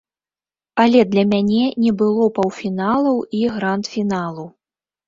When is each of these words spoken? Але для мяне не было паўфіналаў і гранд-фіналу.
Але 0.83 1.01
для 1.11 1.25
мяне 1.35 1.67
не 1.83 1.91
было 2.01 2.31
паўфіналаў 2.41 3.23
і 3.43 3.47
гранд-фіналу. 3.61 4.53